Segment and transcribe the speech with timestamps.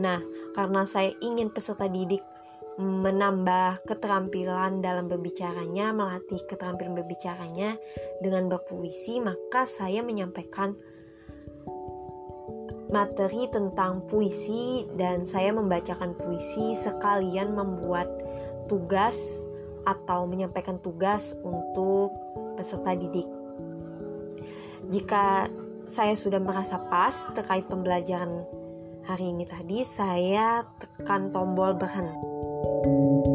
[0.00, 0.20] Nah,
[0.56, 2.22] karena saya ingin peserta didik
[2.80, 7.76] menambah keterampilan dalam berbicaranya, melatih keterampilan berbicaranya
[8.24, 10.72] dengan berpuisi, maka saya menyampaikan
[12.92, 18.08] materi tentang puisi dan saya membacakan puisi sekalian membuat
[18.68, 19.16] tugas
[19.88, 22.12] atau menyampaikan tugas untuk
[22.56, 23.28] peserta didik.
[24.92, 25.48] Jika
[25.88, 28.44] saya sudah merasa pas terkait pembelajaran
[29.02, 33.31] Hari ini tadi saya tekan tombol berhenti.